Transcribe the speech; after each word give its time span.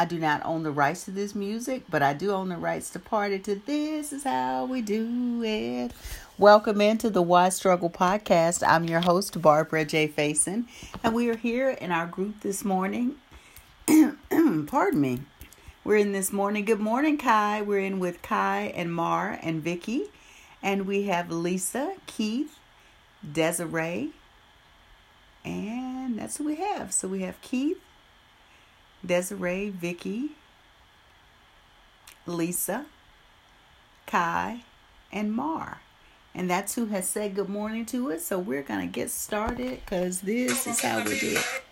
I 0.00 0.06
do 0.06 0.18
not 0.18 0.40
own 0.46 0.62
the 0.62 0.70
rights 0.70 1.04
to 1.04 1.10
this 1.10 1.34
music, 1.34 1.82
but 1.90 2.02
I 2.02 2.14
do 2.14 2.30
own 2.30 2.48
the 2.48 2.56
rights 2.56 2.88
to 2.92 2.98
party 2.98 3.38
to 3.40 3.54
This 3.54 4.14
Is 4.14 4.24
How 4.24 4.64
We 4.64 4.80
Do 4.80 5.42
It. 5.44 5.92
Welcome 6.38 6.80
into 6.80 7.10
the 7.10 7.20
Why 7.20 7.50
Struggle 7.50 7.90
podcast. 7.90 8.66
I'm 8.66 8.84
your 8.84 9.00
host, 9.00 9.42
Barbara 9.42 9.84
J. 9.84 10.08
Faison, 10.08 10.64
and 11.04 11.14
we 11.14 11.28
are 11.28 11.36
here 11.36 11.68
in 11.68 11.92
our 11.92 12.06
group 12.06 12.40
this 12.40 12.64
morning. 12.64 13.16
Pardon 14.66 15.02
me. 15.02 15.20
We're 15.84 15.98
in 15.98 16.12
this 16.12 16.32
morning. 16.32 16.64
Good 16.64 16.80
morning, 16.80 17.18
Kai. 17.18 17.60
We're 17.60 17.80
in 17.80 17.98
with 17.98 18.22
Kai 18.22 18.72
and 18.74 18.94
Mar 18.94 19.38
and 19.42 19.62
Vicky, 19.62 20.04
and 20.62 20.86
we 20.86 21.02
have 21.08 21.30
Lisa, 21.30 21.92
Keith, 22.06 22.58
Desiree, 23.30 24.12
and 25.44 26.18
that's 26.18 26.38
who 26.38 26.44
we 26.44 26.56
have. 26.56 26.90
So 26.90 27.06
we 27.06 27.20
have 27.20 27.38
Keith, 27.42 27.82
Desiree, 29.04 29.70
Vicky, 29.70 30.32
Lisa, 32.26 32.86
Kai, 34.06 34.62
and 35.12 35.32
Mar. 35.32 35.80
And 36.34 36.48
that's 36.48 36.74
who 36.74 36.86
has 36.86 37.08
said 37.08 37.34
good 37.34 37.48
morning 37.48 37.84
to 37.86 38.12
us. 38.12 38.26
So 38.26 38.38
we're 38.38 38.62
going 38.62 38.80
to 38.80 38.92
get 38.92 39.10
started 39.10 39.80
because 39.84 40.20
this 40.20 40.66
is 40.66 40.80
how 40.80 41.04
we 41.04 41.18
do 41.18 41.36
it. 41.36 41.62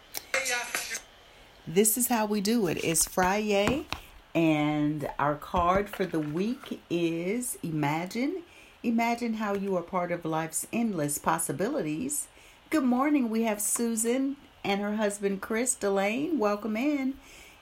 This 1.66 1.96
is 1.98 2.08
how 2.08 2.26
we 2.26 2.40
do 2.40 2.66
it. 2.66 2.78
It's 2.82 3.06
Friday, 3.06 3.86
and 4.34 5.08
our 5.18 5.34
card 5.34 5.90
for 5.90 6.06
the 6.06 6.18
week 6.18 6.80
is 6.88 7.58
Imagine. 7.62 8.42
Imagine 8.82 9.34
how 9.34 9.54
you 9.54 9.76
are 9.76 9.82
part 9.82 10.10
of 10.10 10.24
life's 10.24 10.66
endless 10.72 11.18
possibilities. 11.18 12.28
Good 12.70 12.84
morning. 12.84 13.28
We 13.28 13.42
have 13.42 13.60
Susan 13.60 14.36
and 14.68 14.82
her 14.82 14.96
husband 14.96 15.40
Chris 15.40 15.74
Delane. 15.74 16.38
Welcome 16.38 16.76
in. 16.76 17.14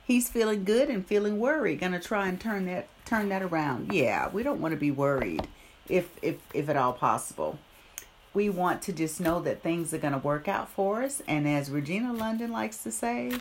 He's 0.04 0.28
feeling 0.28 0.64
good 0.64 0.90
and 0.90 1.06
feeling 1.06 1.38
worried. 1.38 1.78
Gonna 1.78 2.00
try 2.00 2.26
and 2.26 2.38
turn 2.38 2.66
that 2.66 2.88
turn 3.04 3.28
that 3.28 3.42
around. 3.42 3.92
Yeah, 3.92 4.28
we 4.28 4.42
don't 4.42 4.60
want 4.60 4.72
to 4.72 4.78
be 4.78 4.90
worried 4.90 5.46
if 5.88 6.10
if 6.20 6.36
if 6.52 6.68
at 6.68 6.76
all 6.76 6.92
possible. 6.92 7.60
We 8.34 8.50
want 8.50 8.82
to 8.82 8.92
just 8.92 9.20
know 9.20 9.40
that 9.40 9.62
things 9.62 9.94
are 9.94 9.98
gonna 9.98 10.18
work 10.18 10.48
out 10.48 10.68
for 10.68 11.02
us. 11.02 11.22
And 11.28 11.46
as 11.46 11.70
Regina 11.70 12.12
London 12.12 12.50
likes 12.50 12.82
to 12.82 12.90
say, 12.90 13.32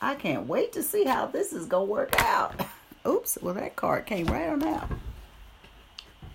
I 0.00 0.14
can't 0.14 0.46
wait 0.46 0.72
to 0.74 0.82
see 0.82 1.04
how 1.04 1.26
this 1.26 1.52
is 1.52 1.66
gonna 1.66 1.86
work 1.86 2.14
out. 2.20 2.54
Oops, 3.06 3.36
well 3.42 3.54
that 3.54 3.74
card 3.74 4.06
came 4.06 4.26
right 4.26 4.48
on 4.48 4.62
out. 4.62 4.90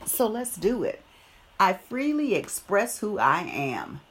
So 0.06 0.28
let's 0.28 0.58
do 0.58 0.84
it. 0.84 1.02
I 1.58 1.74
freely 1.74 2.36
express 2.36 3.00
who 3.00 3.18
I 3.18 3.40
am. 3.44 4.02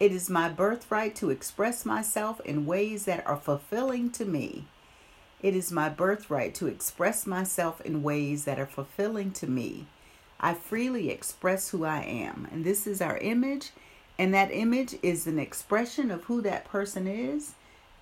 It 0.00 0.12
is 0.12 0.30
my 0.30 0.48
birthright 0.48 1.16
to 1.16 1.30
express 1.30 1.84
myself 1.84 2.40
in 2.44 2.66
ways 2.66 3.04
that 3.06 3.26
are 3.26 3.36
fulfilling 3.36 4.10
to 4.12 4.24
me. 4.24 4.66
It 5.42 5.56
is 5.56 5.72
my 5.72 5.88
birthright 5.88 6.54
to 6.56 6.68
express 6.68 7.26
myself 7.26 7.80
in 7.80 8.04
ways 8.04 8.44
that 8.44 8.60
are 8.60 8.66
fulfilling 8.66 9.32
to 9.32 9.48
me. 9.48 9.86
I 10.40 10.54
freely 10.54 11.10
express 11.10 11.70
who 11.70 11.84
I 11.84 12.02
am. 12.02 12.46
And 12.52 12.64
this 12.64 12.86
is 12.86 13.00
our 13.00 13.18
image. 13.18 13.70
And 14.18 14.32
that 14.34 14.52
image 14.52 14.94
is 15.02 15.26
an 15.26 15.38
expression 15.38 16.12
of 16.12 16.24
who 16.24 16.42
that 16.42 16.64
person 16.64 17.08
is. 17.08 17.54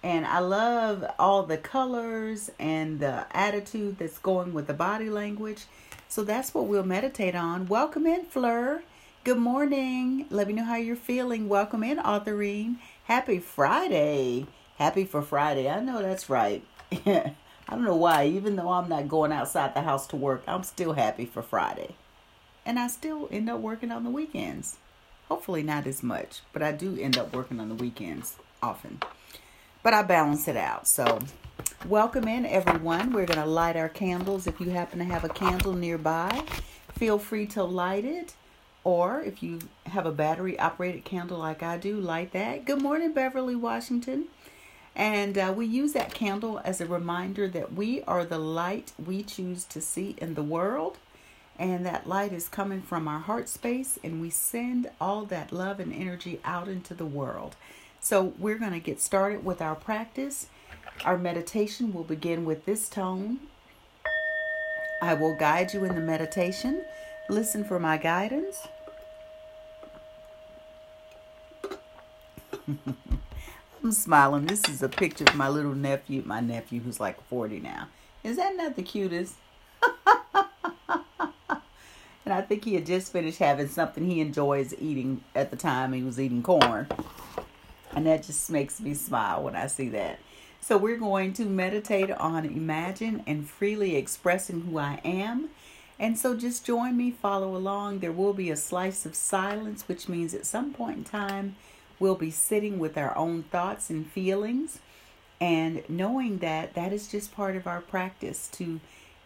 And 0.02 0.26
I 0.26 0.40
love 0.40 1.04
all 1.18 1.42
the 1.44 1.56
colors 1.56 2.50
and 2.58 3.00
the 3.00 3.26
attitude 3.34 3.98
that's 3.98 4.18
going 4.18 4.52
with 4.52 4.66
the 4.66 4.74
body 4.74 5.08
language. 5.08 5.64
So 6.08 6.24
that's 6.24 6.52
what 6.52 6.66
we'll 6.66 6.84
meditate 6.84 7.34
on. 7.34 7.66
Welcome 7.66 8.06
in, 8.06 8.26
Fleur. 8.26 8.82
Good 9.26 9.38
morning. 9.38 10.26
Let 10.30 10.46
me 10.46 10.52
know 10.52 10.62
how 10.62 10.76
you're 10.76 10.94
feeling. 10.94 11.48
Welcome 11.48 11.82
in, 11.82 11.98
Authorine. 11.98 12.78
Happy 13.06 13.40
Friday. 13.40 14.46
Happy 14.78 15.04
for 15.04 15.20
Friday. 15.20 15.68
I 15.68 15.80
know 15.80 16.00
that's 16.00 16.30
right. 16.30 16.64
I 16.92 17.34
don't 17.68 17.82
know 17.82 17.96
why, 17.96 18.28
even 18.28 18.54
though 18.54 18.70
I'm 18.70 18.88
not 18.88 19.08
going 19.08 19.32
outside 19.32 19.74
the 19.74 19.82
house 19.82 20.06
to 20.08 20.16
work, 20.16 20.44
I'm 20.46 20.62
still 20.62 20.92
happy 20.92 21.24
for 21.26 21.42
Friday. 21.42 21.96
And 22.64 22.78
I 22.78 22.86
still 22.86 23.28
end 23.32 23.50
up 23.50 23.58
working 23.58 23.90
on 23.90 24.04
the 24.04 24.10
weekends. 24.10 24.76
Hopefully, 25.28 25.64
not 25.64 25.88
as 25.88 26.04
much, 26.04 26.42
but 26.52 26.62
I 26.62 26.70
do 26.70 26.96
end 26.96 27.18
up 27.18 27.34
working 27.34 27.58
on 27.58 27.68
the 27.68 27.74
weekends 27.74 28.36
often. 28.62 29.00
But 29.82 29.92
I 29.92 30.02
balance 30.02 30.46
it 30.46 30.56
out. 30.56 30.86
So, 30.86 31.18
welcome 31.88 32.28
in, 32.28 32.46
everyone. 32.46 33.12
We're 33.12 33.26
going 33.26 33.42
to 33.42 33.44
light 33.44 33.74
our 33.74 33.88
candles. 33.88 34.46
If 34.46 34.60
you 34.60 34.70
happen 34.70 35.00
to 35.00 35.04
have 35.04 35.24
a 35.24 35.28
candle 35.28 35.72
nearby, 35.72 36.44
feel 36.92 37.18
free 37.18 37.46
to 37.46 37.64
light 37.64 38.04
it 38.04 38.36
or 38.86 39.20
if 39.20 39.42
you 39.42 39.58
have 39.86 40.06
a 40.06 40.12
battery 40.12 40.56
operated 40.60 41.04
candle 41.04 41.38
like 41.38 41.60
I 41.60 41.76
do, 41.76 41.98
light 41.98 42.30
that. 42.30 42.64
Good 42.64 42.80
morning, 42.80 43.12
Beverly, 43.12 43.56
Washington. 43.56 44.26
And 44.94 45.36
uh, 45.36 45.52
we 45.56 45.66
use 45.66 45.92
that 45.94 46.14
candle 46.14 46.60
as 46.64 46.80
a 46.80 46.86
reminder 46.86 47.48
that 47.48 47.72
we 47.72 48.04
are 48.04 48.24
the 48.24 48.38
light 48.38 48.92
we 49.04 49.24
choose 49.24 49.64
to 49.64 49.80
see 49.80 50.14
in 50.18 50.34
the 50.34 50.44
world. 50.44 50.98
And 51.58 51.84
that 51.84 52.08
light 52.08 52.32
is 52.32 52.48
coming 52.48 52.80
from 52.80 53.08
our 53.08 53.18
heart 53.18 53.48
space, 53.48 53.98
and 54.04 54.20
we 54.20 54.30
send 54.30 54.88
all 55.00 55.24
that 55.24 55.50
love 55.50 55.80
and 55.80 55.92
energy 55.92 56.38
out 56.44 56.68
into 56.68 56.94
the 56.94 57.04
world. 57.04 57.56
So, 57.98 58.34
we're 58.38 58.58
going 58.58 58.70
to 58.70 58.78
get 58.78 59.00
started 59.00 59.44
with 59.44 59.60
our 59.60 59.74
practice. 59.74 60.46
Our 61.04 61.18
meditation 61.18 61.92
will 61.92 62.04
begin 62.04 62.44
with 62.44 62.66
this 62.66 62.88
tone. 62.88 63.40
I 65.02 65.14
will 65.14 65.34
guide 65.34 65.74
you 65.74 65.82
in 65.82 65.96
the 65.96 66.00
meditation. 66.00 66.84
Listen 67.28 67.64
for 67.64 67.80
my 67.80 67.96
guidance. 67.96 68.68
I'm 73.82 73.92
smiling. 73.92 74.46
This 74.46 74.68
is 74.68 74.82
a 74.82 74.88
picture 74.88 75.24
of 75.24 75.34
my 75.36 75.48
little 75.48 75.74
nephew, 75.74 76.22
my 76.26 76.40
nephew 76.40 76.80
who's 76.80 76.98
like 76.98 77.22
40 77.28 77.60
now. 77.60 77.88
Is 78.24 78.36
that 78.36 78.56
not 78.56 78.74
the 78.76 78.82
cutest? 78.82 79.34
and 82.24 82.34
I 82.34 82.42
think 82.42 82.64
he 82.64 82.74
had 82.74 82.86
just 82.86 83.12
finished 83.12 83.38
having 83.38 83.68
something 83.68 84.04
he 84.04 84.20
enjoys 84.20 84.74
eating 84.80 85.22
at 85.34 85.50
the 85.50 85.56
time 85.56 85.92
he 85.92 86.02
was 86.02 86.18
eating 86.18 86.42
corn. 86.42 86.88
And 87.92 88.06
that 88.06 88.24
just 88.24 88.50
makes 88.50 88.80
me 88.80 88.94
smile 88.94 89.44
when 89.44 89.54
I 89.54 89.68
see 89.68 89.88
that. 89.90 90.18
So 90.60 90.76
we're 90.76 90.96
going 90.96 91.32
to 91.34 91.44
meditate 91.44 92.10
on 92.10 92.44
imagine 92.44 93.22
and 93.26 93.48
freely 93.48 93.94
expressing 93.94 94.62
who 94.62 94.78
I 94.78 95.00
am. 95.04 95.50
And 95.98 96.18
so 96.18 96.36
just 96.36 96.66
join 96.66 96.96
me, 96.96 97.12
follow 97.12 97.56
along. 97.56 98.00
There 98.00 98.12
will 98.12 98.34
be 98.34 98.50
a 98.50 98.56
slice 98.56 99.06
of 99.06 99.14
silence, 99.14 99.84
which 99.86 100.08
means 100.08 100.34
at 100.34 100.44
some 100.44 100.74
point 100.74 100.98
in 100.98 101.04
time, 101.04 101.54
We'll 101.98 102.14
be 102.14 102.30
sitting 102.30 102.78
with 102.78 102.98
our 102.98 103.16
own 103.16 103.44
thoughts 103.44 103.90
and 103.90 104.06
feelings 104.06 104.80
and 105.40 105.82
knowing 105.88 106.38
that 106.38 106.74
that 106.74 106.92
is 106.92 107.08
just 107.08 107.34
part 107.34 107.56
of 107.56 107.66
our 107.66 107.80
practice 107.80 108.48
to 108.52 108.80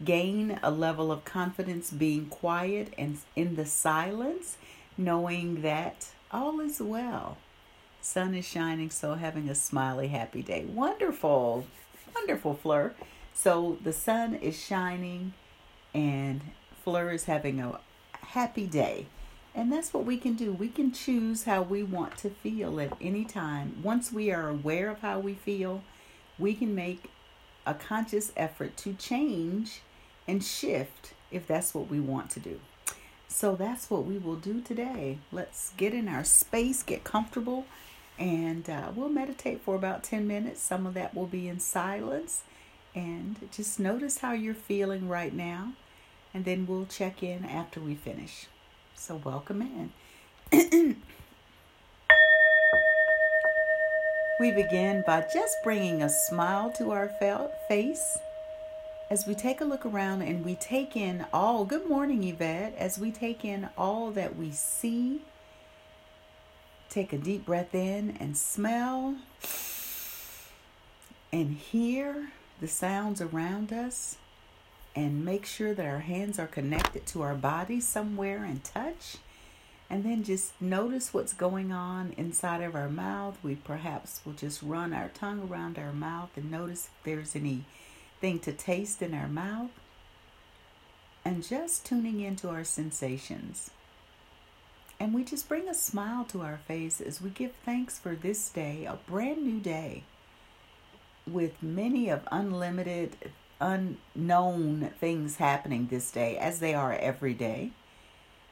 gain 0.04 0.58
a 0.62 0.70
level 0.70 1.12
of 1.12 1.24
confidence 1.24 1.90
being 1.90 2.26
quiet 2.26 2.92
and 2.96 3.18
in 3.36 3.56
the 3.56 3.66
silence, 3.66 4.56
knowing 4.96 5.62
that 5.62 6.08
all 6.32 6.60
is 6.60 6.80
well. 6.80 7.36
Sun 8.00 8.34
is 8.34 8.46
shining, 8.46 8.90
so 8.90 9.14
having 9.14 9.48
a 9.48 9.54
smiley, 9.54 10.08
happy 10.08 10.42
day. 10.42 10.64
Wonderful, 10.64 11.66
wonderful, 12.14 12.54
Fleur. 12.54 12.94
So 13.34 13.78
the 13.82 13.92
sun 13.92 14.34
is 14.34 14.58
shining 14.58 15.34
and 15.94 16.40
Fleur 16.82 17.10
is 17.10 17.24
having 17.24 17.60
a 17.60 17.78
happy 18.14 18.66
day. 18.66 19.06
And 19.54 19.72
that's 19.72 19.92
what 19.92 20.04
we 20.04 20.16
can 20.16 20.34
do. 20.34 20.52
We 20.52 20.68
can 20.68 20.92
choose 20.92 21.44
how 21.44 21.62
we 21.62 21.82
want 21.82 22.16
to 22.18 22.30
feel 22.30 22.80
at 22.80 22.96
any 23.00 23.24
time. 23.24 23.80
Once 23.82 24.12
we 24.12 24.30
are 24.30 24.48
aware 24.48 24.90
of 24.90 25.00
how 25.00 25.18
we 25.18 25.34
feel, 25.34 25.82
we 26.38 26.54
can 26.54 26.74
make 26.74 27.10
a 27.66 27.74
conscious 27.74 28.32
effort 28.36 28.76
to 28.78 28.94
change 28.94 29.82
and 30.26 30.42
shift 30.42 31.14
if 31.30 31.46
that's 31.46 31.74
what 31.74 31.88
we 31.88 32.00
want 32.00 32.30
to 32.30 32.40
do. 32.40 32.60
So 33.28 33.54
that's 33.54 33.90
what 33.90 34.04
we 34.04 34.18
will 34.18 34.36
do 34.36 34.60
today. 34.60 35.18
Let's 35.30 35.72
get 35.76 35.94
in 35.94 36.08
our 36.08 36.24
space, 36.24 36.82
get 36.82 37.04
comfortable, 37.04 37.66
and 38.18 38.68
uh, 38.68 38.90
we'll 38.94 39.08
meditate 39.08 39.62
for 39.62 39.74
about 39.74 40.02
10 40.02 40.26
minutes. 40.26 40.60
Some 40.60 40.86
of 40.86 40.94
that 40.94 41.14
will 41.14 41.26
be 41.26 41.48
in 41.48 41.60
silence. 41.60 42.42
And 42.94 43.48
just 43.52 43.78
notice 43.78 44.18
how 44.18 44.32
you're 44.32 44.54
feeling 44.54 45.08
right 45.08 45.32
now. 45.32 45.72
And 46.34 46.44
then 46.44 46.66
we'll 46.66 46.86
check 46.86 47.22
in 47.22 47.44
after 47.44 47.80
we 47.80 47.94
finish. 47.94 48.46
So, 49.00 49.18
welcome 49.24 49.62
in. 49.62 49.90
we 54.38 54.50
begin 54.50 55.02
by 55.06 55.24
just 55.32 55.56
bringing 55.64 56.02
a 56.02 56.10
smile 56.10 56.70
to 56.72 56.90
our 56.90 57.10
face 57.66 58.18
as 59.10 59.26
we 59.26 59.34
take 59.34 59.62
a 59.62 59.64
look 59.64 59.86
around 59.86 60.20
and 60.20 60.44
we 60.44 60.54
take 60.54 60.98
in 60.98 61.24
all, 61.32 61.64
good 61.64 61.88
morning, 61.88 62.24
Yvette, 62.24 62.74
as 62.76 62.98
we 62.98 63.10
take 63.10 63.42
in 63.42 63.70
all 63.78 64.10
that 64.10 64.36
we 64.36 64.50
see. 64.50 65.22
Take 66.90 67.14
a 67.14 67.18
deep 67.18 67.46
breath 67.46 67.74
in 67.74 68.18
and 68.20 68.36
smell 68.36 69.16
and 71.32 71.54
hear 71.54 72.32
the 72.60 72.68
sounds 72.68 73.22
around 73.22 73.72
us. 73.72 74.18
And 74.94 75.24
make 75.24 75.46
sure 75.46 75.74
that 75.74 75.86
our 75.86 76.00
hands 76.00 76.38
are 76.38 76.46
connected 76.46 77.06
to 77.06 77.22
our 77.22 77.34
body 77.34 77.80
somewhere 77.80 78.44
and 78.44 78.62
touch. 78.64 79.16
And 79.88 80.04
then 80.04 80.22
just 80.22 80.52
notice 80.60 81.12
what's 81.12 81.32
going 81.32 81.72
on 81.72 82.14
inside 82.16 82.62
of 82.62 82.76
our 82.76 82.88
mouth. 82.88 83.38
We 83.42 83.56
perhaps 83.56 84.20
will 84.24 84.34
just 84.34 84.62
run 84.62 84.92
our 84.92 85.08
tongue 85.08 85.48
around 85.50 85.78
our 85.78 85.92
mouth 85.92 86.30
and 86.36 86.50
notice 86.50 86.86
if 86.86 87.04
there's 87.04 87.34
anything 87.34 88.38
to 88.40 88.52
taste 88.52 89.02
in 89.02 89.14
our 89.14 89.28
mouth. 89.28 89.70
And 91.24 91.46
just 91.46 91.84
tuning 91.84 92.20
into 92.20 92.48
our 92.48 92.64
sensations. 92.64 93.70
And 95.00 95.14
we 95.14 95.24
just 95.24 95.48
bring 95.48 95.68
a 95.68 95.74
smile 95.74 96.24
to 96.26 96.42
our 96.42 96.58
face 96.68 97.00
as 97.00 97.20
we 97.20 97.30
give 97.30 97.52
thanks 97.64 97.98
for 97.98 98.14
this 98.14 98.48
day, 98.48 98.84
a 98.84 98.98
brand 99.10 99.42
new 99.42 99.58
day 99.58 100.04
with 101.26 101.62
many 101.62 102.08
of 102.08 102.28
unlimited 102.30 103.16
unknown 103.60 104.90
things 104.98 105.36
happening 105.36 105.86
this 105.86 106.10
day, 106.10 106.36
as 106.36 106.60
they 106.60 106.74
are 106.74 106.92
every 106.94 107.34
day. 107.34 107.72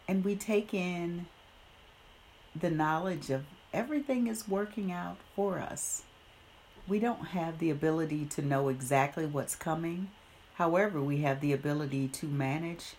And 0.07 0.25
we 0.25 0.37
take 0.37 0.73
in 0.73 1.27
the 2.55 2.71
knowledge 2.71 3.31
of 3.31 3.45
everything 3.73 4.27
is 4.27 4.49
working 4.49 4.91
out 4.91 5.19
for 5.35 5.59
us. 5.59 6.03
We 6.87 6.99
don't 6.99 7.29
have 7.29 7.59
the 7.59 7.71
ability 7.71 8.25
to 8.27 8.43
know 8.43 8.69
exactly 8.69 9.27
what's 9.27 9.55
coming. 9.55 10.11
However, 10.55 11.03
we 11.03 11.19
have 11.19 11.41
the 11.41 11.53
ability 11.53 12.09
to 12.09 12.27
manage 12.27 12.95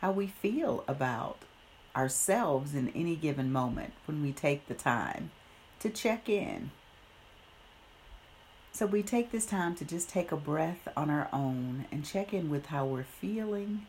how 0.00 0.12
we 0.12 0.26
feel 0.26 0.84
about 0.86 1.38
ourselves 1.96 2.74
in 2.74 2.88
any 2.90 3.16
given 3.16 3.52
moment 3.52 3.92
when 4.06 4.22
we 4.22 4.32
take 4.32 4.66
the 4.66 4.74
time 4.74 5.30
to 5.80 5.90
check 5.90 6.28
in 6.28 6.70
so 8.74 8.86
we 8.86 9.04
take 9.04 9.30
this 9.30 9.46
time 9.46 9.76
to 9.76 9.84
just 9.84 10.08
take 10.08 10.32
a 10.32 10.36
breath 10.36 10.88
on 10.96 11.08
our 11.08 11.28
own 11.32 11.86
and 11.92 12.04
check 12.04 12.34
in 12.34 12.50
with 12.50 12.66
how 12.66 12.84
we're 12.84 13.04
feeling. 13.04 13.86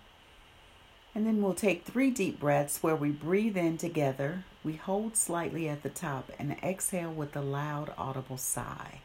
And 1.15 1.25
then 1.25 1.41
we'll 1.41 1.55
take 1.55 1.83
three 1.83 2.11
deep 2.11 2.39
breaths 2.39 2.83
where 2.83 2.95
we 2.95 3.09
breathe 3.09 3.57
in 3.57 3.79
together, 3.79 4.43
we 4.63 4.73
hold 4.73 5.17
slightly 5.17 5.67
at 5.67 5.81
the 5.81 5.89
top, 5.89 6.31
and 6.37 6.55
exhale 6.61 7.11
with 7.11 7.35
a 7.35 7.41
loud, 7.41 7.95
audible 7.97 8.37
sigh. 8.37 9.01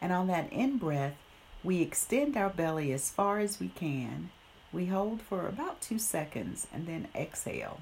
And 0.00 0.12
on 0.12 0.28
that 0.28 0.52
in 0.52 0.78
breath, 0.78 1.16
we 1.64 1.82
extend 1.82 2.36
our 2.36 2.50
belly 2.50 2.92
as 2.92 3.10
far 3.10 3.40
as 3.40 3.58
we 3.58 3.66
can. 3.66 4.30
We 4.72 4.86
hold 4.86 5.22
for 5.22 5.48
about 5.48 5.80
two 5.80 5.98
seconds 5.98 6.68
and 6.72 6.86
then 6.86 7.08
exhale. 7.16 7.80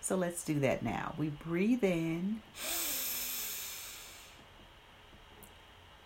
So 0.00 0.16
let's 0.16 0.42
do 0.42 0.58
that 0.60 0.82
now. 0.82 1.12
We 1.18 1.28
breathe 1.28 1.84
in 1.84 2.40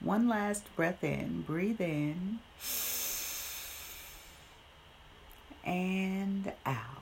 One 0.00 0.28
last 0.28 0.64
breath 0.76 1.02
in. 1.02 1.42
Breathe 1.46 1.80
in 1.80 2.40
and 5.64 6.52
out. 6.66 6.93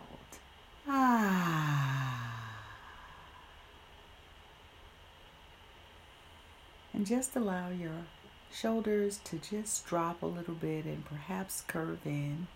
And 7.02 7.08
just 7.08 7.34
allow 7.34 7.68
your 7.70 8.04
shoulders 8.52 9.18
to 9.24 9.36
just 9.36 9.84
drop 9.88 10.22
a 10.22 10.26
little 10.26 10.54
bit 10.54 10.84
and 10.84 11.04
perhaps 11.04 11.64
curve 11.66 11.98
in. 12.04 12.46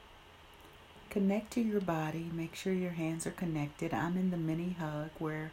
Connect 1.11 1.51
to 1.55 1.61
your 1.61 1.81
body. 1.81 2.31
Make 2.33 2.55
sure 2.55 2.73
your 2.73 2.93
hands 2.93 3.27
are 3.27 3.33
connected. 3.33 3.93
I'm 3.93 4.17
in 4.17 4.31
the 4.31 4.37
mini 4.37 4.77
hug 4.79 5.11
where 5.19 5.51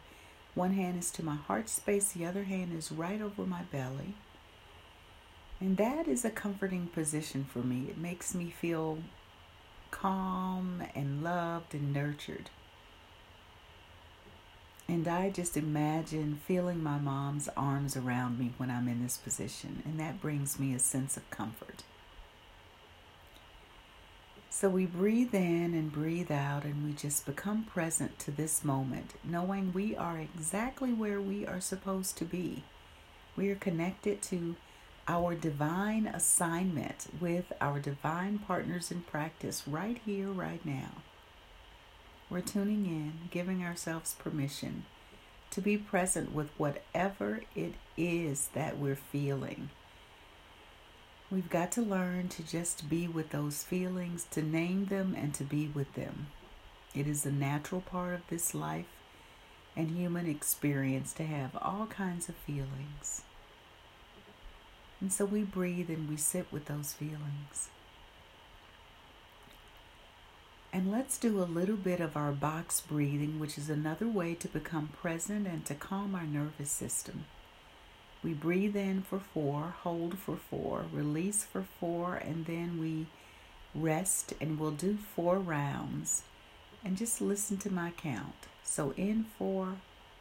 one 0.53 0.73
hand 0.73 0.99
is 0.99 1.09
to 1.13 1.25
my 1.25 1.37
heart 1.37 1.69
space, 1.69 2.11
the 2.11 2.27
other 2.27 2.43
hand 2.43 2.71
is 2.71 2.91
right 2.91 3.19
over 3.19 3.47
my 3.47 3.63
belly. 3.63 4.13
And 5.59 5.77
that 5.77 6.07
is 6.07 6.23
a 6.23 6.29
comforting 6.29 6.85
position 6.85 7.47
for 7.51 7.63
me. 7.63 7.87
It 7.89 7.97
makes 7.97 8.35
me 8.35 8.51
feel 8.51 8.99
calm 9.89 10.83
and 10.93 11.23
loved 11.23 11.73
and 11.73 11.91
nurtured. 11.91 12.51
And 14.87 15.07
I 15.07 15.29
just 15.29 15.55
imagine 15.55 16.41
feeling 16.45 16.83
my 16.83 16.99
mom's 16.99 17.49
arms 17.55 17.95
around 17.95 18.37
me 18.37 18.53
when 18.57 18.69
I'm 18.69 18.87
in 18.87 19.01
this 19.01 19.17
position, 19.17 19.81
and 19.85 19.99
that 19.99 20.21
brings 20.21 20.59
me 20.59 20.73
a 20.73 20.79
sense 20.79 21.15
of 21.15 21.29
comfort. 21.29 21.83
So 24.49 24.69
we 24.69 24.85
breathe 24.85 25.33
in 25.33 25.73
and 25.73 25.91
breathe 25.91 26.31
out, 26.31 26.63
and 26.63 26.85
we 26.85 26.93
just 26.93 27.25
become 27.25 27.63
present 27.63 28.19
to 28.19 28.31
this 28.31 28.63
moment, 28.63 29.13
knowing 29.23 29.73
we 29.73 29.95
are 29.95 30.19
exactly 30.19 30.93
where 30.93 31.19
we 31.19 31.47
are 31.47 31.61
supposed 31.61 32.17
to 32.17 32.25
be. 32.25 32.63
We 33.35 33.49
are 33.49 33.55
connected 33.55 34.21
to 34.23 34.55
our 35.07 35.33
divine 35.33 36.07
assignment 36.07 37.07
with 37.19 37.51
our 37.59 37.79
divine 37.79 38.39
partners 38.39 38.91
in 38.91 39.01
practice 39.01 39.63
right 39.67 39.99
here, 40.05 40.27
right 40.27 40.63
now. 40.65 41.01
We're 42.33 42.41
tuning 42.41 42.87
in, 42.87 43.29
giving 43.29 43.63
ourselves 43.63 44.15
permission 44.15 44.85
to 45.51 45.61
be 45.61 45.77
present 45.77 46.33
with 46.33 46.49
whatever 46.57 47.41
it 47.55 47.75
is 47.95 48.49
that 48.55 48.79
we're 48.79 48.95
feeling. 48.95 49.69
We've 51.29 51.51
got 51.51 51.71
to 51.73 51.83
learn 51.83 52.29
to 52.29 52.41
just 52.41 52.89
be 52.89 53.07
with 53.07 53.29
those 53.29 53.61
feelings, 53.61 54.25
to 54.31 54.41
name 54.41 54.85
them, 54.85 55.15
and 55.15 55.31
to 55.35 55.43
be 55.43 55.67
with 55.67 55.93
them. 55.93 56.25
It 56.95 57.05
is 57.05 57.23
a 57.23 57.31
natural 57.31 57.81
part 57.81 58.15
of 58.15 58.27
this 58.29 58.55
life 58.55 58.87
and 59.75 59.91
human 59.91 60.25
experience 60.25 61.13
to 61.13 61.25
have 61.25 61.55
all 61.61 61.85
kinds 61.85 62.29
of 62.29 62.35
feelings. 62.35 63.21
And 64.99 65.13
so 65.13 65.23
we 65.25 65.43
breathe 65.43 65.91
and 65.91 66.09
we 66.09 66.17
sit 66.17 66.47
with 66.51 66.65
those 66.65 66.93
feelings. 66.93 67.69
And 70.73 70.91
let's 70.91 71.19
do 71.19 71.39
a 71.39 71.45
little 71.45 71.75
bit 71.75 71.99
of 71.99 72.17
our 72.17 72.31
box 72.31 72.81
breathing, 72.81 73.39
which 73.39 73.59
is 73.59 73.69
another 73.69 74.07
way 74.07 74.33
to 74.33 74.47
become 74.47 74.87
present 74.87 75.45
and 75.45 75.63
to 75.67 75.75
calm 75.75 76.15
our 76.15 76.25
nervous 76.25 76.71
system. 76.71 77.25
We 78.23 78.33
breathe 78.33 78.75
in 78.75 79.03
for 79.03 79.19
four, 79.19 79.75
hold 79.83 80.17
for 80.17 80.35
four, 80.35 80.85
release 80.91 81.43
for 81.43 81.63
four, 81.79 82.15
and 82.15 82.47
then 82.47 82.79
we 82.79 83.05
rest 83.75 84.33
and 84.41 84.59
we'll 84.59 84.71
do 84.71 84.97
four 85.15 85.37
rounds. 85.37 86.23
And 86.83 86.97
just 86.97 87.21
listen 87.21 87.57
to 87.57 87.71
my 87.71 87.91
count. 87.91 88.47
So 88.63 88.95
in 88.97 89.27
four, 89.37 89.75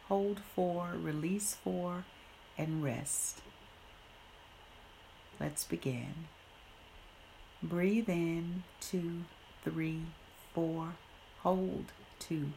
hold 0.08 0.40
four, 0.54 0.90
release 1.00 1.54
four, 1.54 2.04
and 2.58 2.84
rest. 2.84 3.40
Let's 5.40 5.64
begin. 5.64 6.26
Breathe 7.62 8.10
in 8.10 8.64
two, 8.80 9.22
three, 9.64 10.02
four, 10.54 10.94
hold, 11.40 11.86
two, 12.18 12.52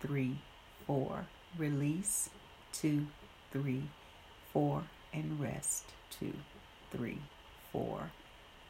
three, 0.00 0.38
four, 0.86 1.26
release, 1.56 2.30
two, 2.72 3.06
three, 3.52 3.84
four, 4.52 4.84
and 5.12 5.40
rest, 5.40 5.84
two, 6.10 6.34
three, 6.90 7.18
four. 7.72 8.10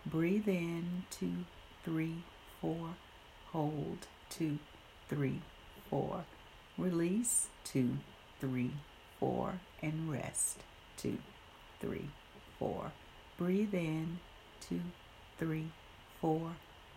Breathe 0.07 0.49
in, 0.49 1.05
two, 1.11 1.45
three, 1.85 2.23
four, 2.61 2.95
hold, 3.53 4.07
two, 4.31 4.59
three, 5.09 5.41
four, 5.91 6.25
release, 6.77 7.49
two, 7.65 7.99
three, 8.41 8.71
four, 9.19 9.55
and 9.83 10.11
rest, 10.11 10.59
two, 10.97 11.19
three, 11.81 12.09
four. 12.59 12.93
Breathe 13.37 13.75
in, 13.75 14.19
two, 14.61 14.81
three, 15.39 15.69
four, 16.21 16.53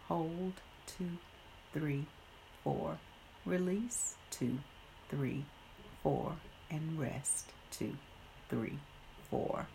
hold, 0.08 0.54
two, 0.86 1.18
three, 1.74 2.06
four. 2.64 2.98
Release, 3.46 4.16
two, 4.30 4.60
three, 5.10 5.46
four, 6.04 6.34
and 6.70 7.00
rest, 7.00 7.52
two, 7.72 7.96
three, 8.50 8.78
four. 9.30 9.68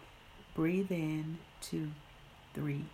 Breathe 0.54 0.90
in, 0.90 1.38
two, 1.60 1.90
three, 2.54 2.84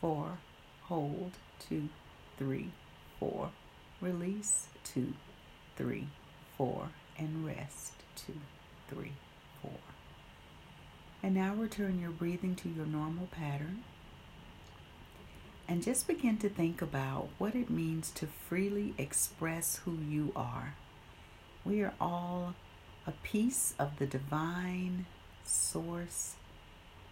four. 0.00 0.38
Hold, 0.82 1.32
two, 1.58 1.88
three, 2.38 2.70
four. 3.18 3.50
Release, 4.00 4.66
two, 4.84 5.14
three, 5.76 6.08
four, 6.56 6.90
and 7.18 7.46
rest, 7.46 7.94
two, 8.16 8.40
three, 8.88 9.12
four. 9.62 9.78
And 11.22 11.34
now 11.34 11.54
return 11.54 12.00
your 12.00 12.10
breathing 12.10 12.54
to 12.56 12.68
your 12.68 12.86
normal 12.86 13.26
pattern 13.26 13.84
and 15.70 15.84
just 15.84 16.08
begin 16.08 16.36
to 16.36 16.48
think 16.48 16.82
about 16.82 17.28
what 17.38 17.54
it 17.54 17.70
means 17.70 18.10
to 18.10 18.26
freely 18.26 18.92
express 18.98 19.76
who 19.84 19.96
you 20.08 20.32
are. 20.34 20.74
We 21.64 21.80
are 21.82 21.94
all 22.00 22.54
a 23.06 23.12
piece 23.12 23.74
of 23.78 23.96
the 24.00 24.06
divine 24.06 25.06
source, 25.44 26.34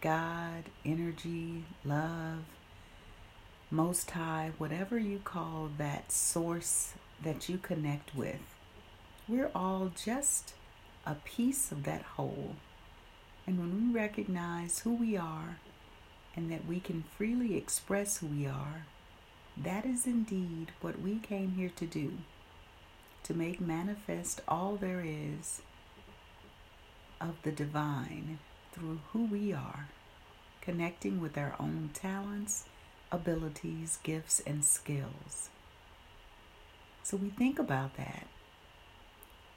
God, 0.00 0.64
energy, 0.84 1.66
love, 1.84 2.46
Most 3.70 4.10
High, 4.10 4.50
whatever 4.58 4.98
you 4.98 5.20
call 5.22 5.70
that 5.78 6.10
source 6.10 6.94
that 7.22 7.48
you 7.48 7.58
connect 7.58 8.12
with, 8.12 8.40
we're 9.28 9.52
all 9.54 9.92
just 9.94 10.54
a 11.06 11.14
piece 11.14 11.70
of 11.70 11.84
that 11.84 12.02
whole. 12.02 12.56
And 13.46 13.60
when 13.60 13.92
we 13.92 13.94
recognize 13.94 14.80
who 14.80 14.94
we 14.94 15.16
are 15.16 15.58
and 16.36 16.50
that 16.50 16.66
we 16.66 16.80
can 16.80 17.02
freely 17.02 17.56
express 17.56 18.18
who 18.18 18.26
we 18.26 18.46
are, 18.46 18.86
that 19.56 19.84
is 19.84 20.06
indeed 20.06 20.72
what 20.80 21.00
we 21.00 21.18
came 21.18 21.52
here 21.52 21.72
to 21.76 21.86
do 21.86 22.18
to 23.24 23.34
make 23.34 23.60
manifest 23.60 24.40
all 24.48 24.76
there 24.76 25.04
is 25.04 25.60
of 27.20 27.34
the 27.42 27.52
divine 27.52 28.38
through 28.72 29.00
who 29.12 29.26
we 29.26 29.52
are, 29.52 29.88
connecting 30.60 31.20
with 31.20 31.36
our 31.36 31.54
own 31.58 31.90
talents, 31.92 32.64
abilities, 33.10 33.98
gifts, 34.02 34.40
and 34.46 34.64
skills. 34.64 35.50
So 37.02 37.16
we 37.16 37.30
think 37.30 37.58
about 37.58 37.96
that. 37.96 38.26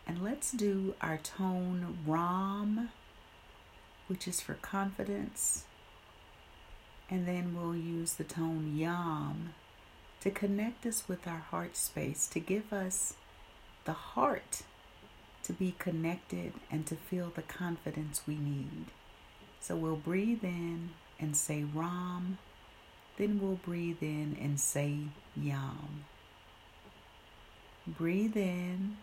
And 0.07 0.23
let's 0.23 0.51
do 0.51 0.95
our 1.01 1.17
tone 1.17 1.99
Ram, 2.05 2.89
which 4.07 4.27
is 4.27 4.41
for 4.41 4.55
confidence. 4.55 5.65
And 7.11 7.27
then 7.27 7.55
we'll 7.55 7.75
use 7.75 8.13
the 8.13 8.23
tone 8.23 8.73
Yam 8.75 9.53
to 10.21 10.31
connect 10.31 10.85
us 10.85 11.03
with 11.07 11.27
our 11.27 11.43
heart 11.51 11.75
space, 11.75 12.25
to 12.29 12.39
give 12.39 12.71
us 12.71 13.15
the 13.85 13.91
heart 13.93 14.63
to 15.43 15.53
be 15.53 15.75
connected 15.77 16.53
and 16.71 16.85
to 16.87 16.95
feel 16.95 17.31
the 17.35 17.41
confidence 17.41 18.21
we 18.25 18.35
need. 18.35 18.85
So 19.59 19.75
we'll 19.75 19.95
breathe 19.95 20.43
in 20.43 20.91
and 21.19 21.35
say 21.35 21.63
Ram, 21.63 22.37
then 23.17 23.39
we'll 23.41 23.55
breathe 23.55 24.01
in 24.01 24.37
and 24.41 24.59
say 24.59 24.97
Yam. 25.35 26.05
Breathe 27.85 28.37
in. 28.37 28.97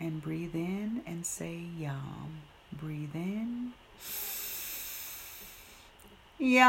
And 0.00 0.22
breathe 0.22 0.54
in 0.54 1.02
and 1.06 1.24
say 1.26 1.60
Yam. 1.78 2.42
Breathe 2.72 3.14
in. 3.14 3.72
Yam. 6.38 6.68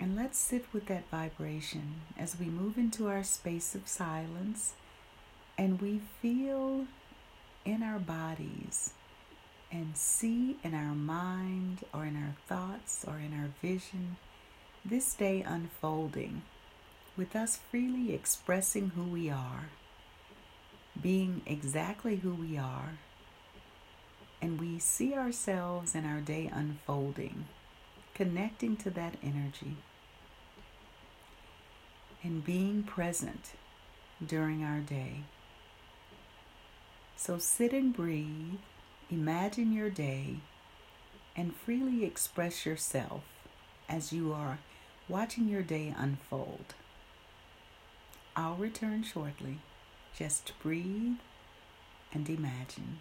And 0.00 0.15
let's 0.26 0.38
sit 0.38 0.64
with 0.72 0.86
that 0.86 1.08
vibration 1.08 2.00
as 2.18 2.36
we 2.36 2.46
move 2.46 2.76
into 2.76 3.06
our 3.06 3.22
space 3.22 3.76
of 3.76 3.86
silence 3.86 4.72
and 5.56 5.80
we 5.80 6.00
feel 6.20 6.84
in 7.64 7.80
our 7.80 8.00
bodies 8.00 8.92
and 9.70 9.96
see 9.96 10.56
in 10.64 10.74
our 10.74 10.96
mind 10.96 11.84
or 11.94 12.04
in 12.04 12.16
our 12.16 12.34
thoughts 12.48 13.04
or 13.06 13.20
in 13.20 13.32
our 13.40 13.50
vision 13.62 14.16
this 14.84 15.14
day 15.14 15.44
unfolding 15.46 16.42
with 17.16 17.36
us 17.36 17.60
freely 17.70 18.12
expressing 18.12 18.90
who 18.96 19.04
we 19.04 19.30
are, 19.30 19.68
being 21.00 21.40
exactly 21.46 22.16
who 22.16 22.34
we 22.34 22.58
are, 22.58 22.98
and 24.42 24.60
we 24.60 24.80
see 24.80 25.14
ourselves 25.14 25.94
in 25.94 26.04
our 26.04 26.20
day 26.20 26.50
unfolding, 26.52 27.44
connecting 28.12 28.76
to 28.76 28.90
that 28.90 29.14
energy, 29.22 29.76
and 32.26 32.44
being 32.44 32.82
present 32.82 33.52
during 34.24 34.64
our 34.64 34.80
day. 34.80 35.22
So 37.16 37.38
sit 37.38 37.72
and 37.72 37.94
breathe 37.94 38.58
Imagine 39.08 39.72
your 39.72 39.88
day 39.88 40.38
and 41.36 41.54
freely 41.54 42.04
express 42.04 42.66
yourself 42.66 43.22
as 43.88 44.12
you 44.12 44.32
are 44.32 44.58
watching 45.08 45.46
your 45.46 45.62
day 45.62 45.94
unfold. 45.96 46.74
I'll 48.34 48.56
return 48.56 49.04
shortly. 49.04 49.60
Just 50.18 50.54
breathe 50.60 51.18
and 52.12 52.28
imagine. 52.28 52.98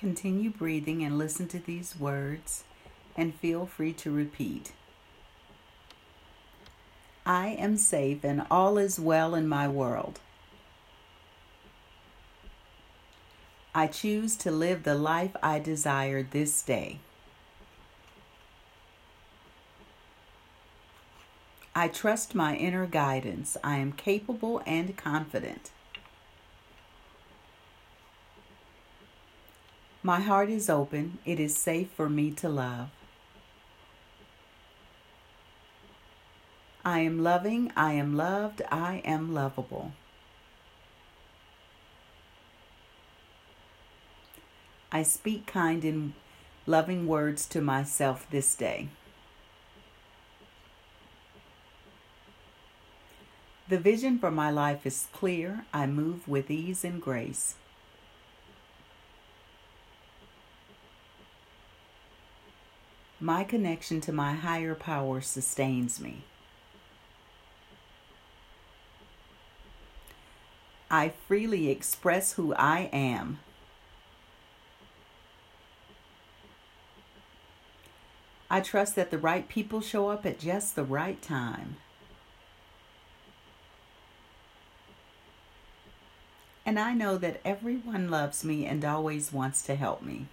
Continue 0.00 0.48
breathing 0.48 1.04
and 1.04 1.18
listen 1.18 1.46
to 1.48 1.58
these 1.58 1.94
words 1.94 2.64
and 3.18 3.34
feel 3.34 3.66
free 3.66 3.92
to 3.92 4.10
repeat. 4.10 4.72
I 7.26 7.48
am 7.48 7.76
safe 7.76 8.24
and 8.24 8.46
all 8.50 8.78
is 8.78 8.98
well 8.98 9.34
in 9.34 9.46
my 9.46 9.68
world. 9.68 10.20
I 13.74 13.88
choose 13.88 14.36
to 14.36 14.50
live 14.50 14.84
the 14.84 14.94
life 14.94 15.36
I 15.42 15.58
desire 15.58 16.22
this 16.22 16.62
day. 16.62 17.00
I 21.74 21.88
trust 21.88 22.34
my 22.34 22.56
inner 22.56 22.86
guidance. 22.86 23.58
I 23.62 23.76
am 23.76 23.92
capable 23.92 24.62
and 24.64 24.96
confident. 24.96 25.70
My 30.02 30.20
heart 30.20 30.48
is 30.48 30.70
open. 30.70 31.18
It 31.26 31.38
is 31.38 31.54
safe 31.54 31.90
for 31.90 32.08
me 32.08 32.30
to 32.32 32.48
love. 32.48 32.88
I 36.82 37.00
am 37.00 37.22
loving. 37.22 37.70
I 37.76 37.92
am 37.92 38.16
loved. 38.16 38.62
I 38.72 39.02
am 39.04 39.34
lovable. 39.34 39.92
I 44.90 45.02
speak 45.02 45.46
kind 45.46 45.84
and 45.84 46.14
loving 46.66 47.06
words 47.06 47.44
to 47.46 47.60
myself 47.60 48.26
this 48.30 48.54
day. 48.54 48.88
The 53.68 53.78
vision 53.78 54.18
for 54.18 54.30
my 54.30 54.50
life 54.50 54.86
is 54.86 55.08
clear. 55.12 55.66
I 55.72 55.86
move 55.86 56.26
with 56.26 56.50
ease 56.50 56.84
and 56.84 57.00
grace. 57.00 57.54
My 63.22 63.44
connection 63.44 64.00
to 64.02 64.12
my 64.12 64.32
higher 64.32 64.74
power 64.74 65.20
sustains 65.20 66.00
me. 66.00 66.24
I 70.90 71.10
freely 71.10 71.68
express 71.70 72.32
who 72.32 72.54
I 72.54 72.88
am. 72.92 73.40
I 78.48 78.60
trust 78.60 78.96
that 78.96 79.10
the 79.10 79.18
right 79.18 79.46
people 79.48 79.82
show 79.82 80.08
up 80.08 80.24
at 80.24 80.40
just 80.40 80.74
the 80.74 80.82
right 80.82 81.20
time. 81.20 81.76
And 86.64 86.78
I 86.78 86.94
know 86.94 87.18
that 87.18 87.40
everyone 87.44 88.10
loves 88.10 88.44
me 88.44 88.64
and 88.64 88.84
always 88.84 89.32
wants 89.32 89.60
to 89.62 89.76
help 89.76 90.02
me. 90.02 90.26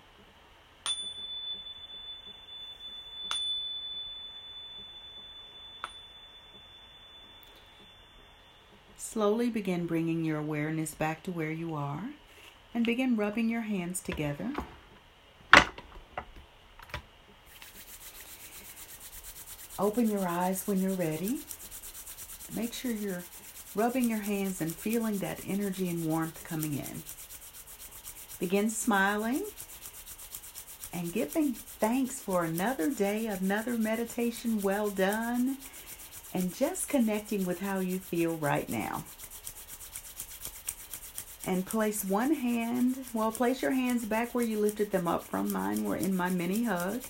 Slowly 9.17 9.49
begin 9.49 9.87
bringing 9.87 10.23
your 10.23 10.37
awareness 10.37 10.93
back 10.93 11.23
to 11.23 11.31
where 11.31 11.49
you 11.49 11.73
are 11.73 12.03
and 12.75 12.85
begin 12.85 13.15
rubbing 13.15 13.49
your 13.49 13.61
hands 13.61 13.99
together. 13.99 14.53
Open 19.79 20.07
your 20.07 20.27
eyes 20.27 20.67
when 20.67 20.79
you're 20.79 20.91
ready. 20.91 21.39
Make 22.55 22.73
sure 22.73 22.91
you're 22.91 23.23
rubbing 23.73 24.07
your 24.07 24.19
hands 24.19 24.61
and 24.61 24.71
feeling 24.71 25.17
that 25.17 25.41
energy 25.47 25.89
and 25.89 26.05
warmth 26.05 26.43
coming 26.47 26.73
in. 26.77 27.01
Begin 28.39 28.69
smiling 28.69 29.41
and 30.93 31.11
giving 31.11 31.53
thanks 31.53 32.19
for 32.19 32.43
another 32.43 32.91
day, 32.91 33.25
another 33.25 33.79
meditation 33.79 34.61
well 34.61 34.91
done, 34.91 35.57
and 36.33 36.53
just 36.55 36.89
connecting 36.89 37.45
with 37.45 37.61
how 37.61 37.79
you 37.79 37.99
feel 37.99 38.37
right 38.37 38.67
now. 38.69 39.03
And 41.45 41.65
place 41.65 42.03
one 42.03 42.33
hand, 42.33 43.05
well, 43.13 43.31
place 43.31 43.61
your 43.61 43.71
hands 43.71 44.03
back 44.05 44.35
where 44.35 44.43
you 44.43 44.59
lifted 44.59 44.91
them 44.91 45.07
up 45.07 45.23
from. 45.23 45.51
Mine 45.51 45.83
were 45.85 45.95
in 45.95 46.15
my 46.15 46.29
mini 46.29 46.65
hug. 46.65 47.01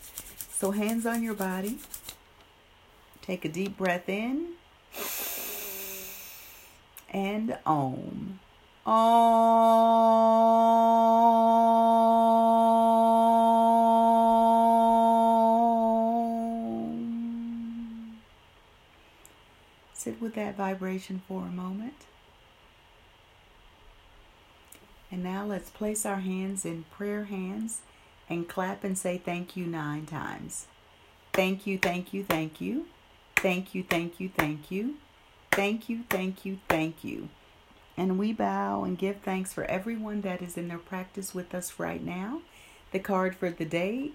So, 0.51 0.71
hands 0.71 1.05
on 1.05 1.23
your 1.23 1.33
body. 1.33 1.79
Take 3.21 3.45
a 3.45 3.49
deep 3.49 3.77
breath 3.77 4.07
in 4.07 4.53
and 7.09 7.57
Om. 7.65 8.39
Om. 8.85 8.97
Sit 20.07 20.21
with 20.21 20.35
that 20.35 20.55
vibration 20.55 21.21
for 21.27 21.41
a 21.41 21.51
moment. 21.51 22.05
And 25.11 25.21
now 25.21 25.45
let's 25.45 25.69
place 25.69 26.05
our 26.05 26.21
hands 26.21 26.63
in 26.63 26.85
prayer 26.91 27.25
hands 27.25 27.81
and 28.29 28.47
clap 28.47 28.85
and 28.85 28.97
say 28.97 29.17
thank 29.17 29.57
you 29.57 29.65
nine 29.65 30.05
times. 30.05 30.67
Thank 31.33 31.67
you, 31.67 31.77
thank 31.77 32.13
you, 32.13 32.23
thank 32.23 32.61
you. 32.61 32.85
Thank 33.35 33.75
you, 33.75 33.83
thank 33.83 34.21
you, 34.21 34.29
thank 34.29 34.71
you. 34.71 34.95
Thank 35.51 35.89
you, 35.89 36.03
thank 36.09 36.45
you, 36.45 36.59
thank 36.69 37.03
you. 37.03 37.27
And 37.97 38.17
we 38.17 38.31
bow 38.31 38.85
and 38.85 38.97
give 38.97 39.17
thanks 39.17 39.51
for 39.51 39.65
everyone 39.65 40.21
that 40.21 40.41
is 40.41 40.55
in 40.55 40.69
their 40.69 40.77
practice 40.77 41.35
with 41.35 41.53
us 41.53 41.79
right 41.79 42.01
now. 42.01 42.43
The 42.93 42.99
card 42.99 43.35
for 43.35 43.49
the 43.49 43.65
day 43.65 44.11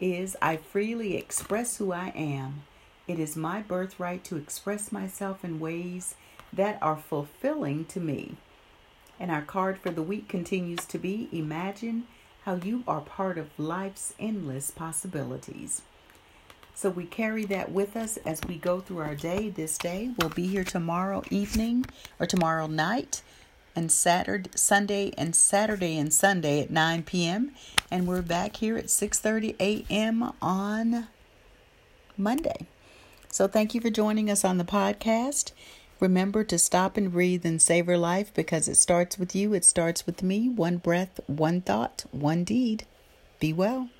is 0.00 0.36
I 0.42 0.56
freely 0.56 1.16
express 1.16 1.76
who 1.76 1.92
I 1.92 2.08
am. 2.16 2.64
It 3.08 3.18
is 3.20 3.36
my 3.36 3.62
birthright 3.62 4.24
to 4.24 4.36
express 4.36 4.90
myself 4.90 5.44
in 5.44 5.60
ways 5.60 6.16
that 6.52 6.78
are 6.82 6.96
fulfilling 6.96 7.84
to 7.86 8.00
me. 8.00 8.36
And 9.20 9.30
our 9.30 9.42
card 9.42 9.78
for 9.78 9.90
the 9.90 10.02
week 10.02 10.28
continues 10.28 10.84
to 10.86 10.98
be 10.98 11.28
Imagine 11.32 12.06
how 12.44 12.56
you 12.56 12.82
are 12.86 13.00
part 13.00 13.38
of 13.38 13.50
life's 13.58 14.14
endless 14.18 14.70
possibilities. 14.70 15.82
So 16.74 16.90
we 16.90 17.06
carry 17.06 17.44
that 17.46 17.72
with 17.72 17.96
us 17.96 18.18
as 18.18 18.40
we 18.46 18.56
go 18.56 18.80
through 18.80 18.98
our 18.98 19.14
day. 19.14 19.48
This 19.48 19.78
day 19.78 20.10
we'll 20.18 20.28
be 20.28 20.46
here 20.46 20.64
tomorrow 20.64 21.22
evening 21.30 21.86
or 22.20 22.26
tomorrow 22.26 22.66
night 22.66 23.22
and 23.74 23.90
Saturday, 23.90 24.50
Sunday 24.54 25.12
and 25.16 25.34
Saturday 25.34 25.96
and 25.96 26.12
Sunday 26.12 26.60
at 26.60 26.70
9 26.70 27.02
p.m. 27.04 27.52
And 27.90 28.06
we're 28.06 28.22
back 28.22 28.56
here 28.56 28.76
at 28.76 28.86
6:30 28.86 29.56
a.m. 29.60 30.32
on 30.42 31.08
Monday. 32.16 32.66
So 33.36 33.46
thank 33.46 33.74
you 33.74 33.82
for 33.82 33.90
joining 33.90 34.30
us 34.30 34.46
on 34.46 34.56
the 34.56 34.64
podcast. 34.64 35.52
Remember 36.00 36.42
to 36.44 36.58
stop 36.58 36.96
and 36.96 37.12
breathe 37.12 37.44
and 37.44 37.60
savor 37.60 37.98
life 37.98 38.32
because 38.32 38.66
it 38.66 38.76
starts 38.76 39.18
with 39.18 39.36
you, 39.36 39.52
it 39.52 39.62
starts 39.62 40.06
with 40.06 40.22
me. 40.22 40.48
One 40.48 40.78
breath, 40.78 41.20
one 41.26 41.60
thought, 41.60 42.06
one 42.12 42.44
deed. 42.44 42.86
Be 43.38 43.52
well. 43.52 43.90